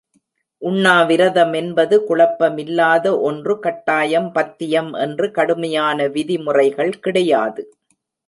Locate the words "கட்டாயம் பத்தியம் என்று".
3.59-5.31